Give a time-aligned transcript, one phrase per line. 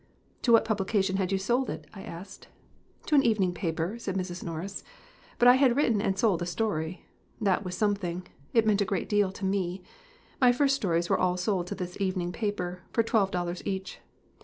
[0.41, 2.47] "To what publication had you sold it?" I asked.
[3.05, 4.43] "To an evening paper," said Mrs.
[4.43, 4.83] Norris;
[5.37, 7.05] ''but I had written and sold a story.
[7.39, 9.83] That was something; it meant a great deal to me.
[10.41, 13.99] My first stories were all sold to this evening paper, for twelve dollars each.